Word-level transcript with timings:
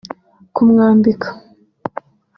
kumwambika 0.55 1.27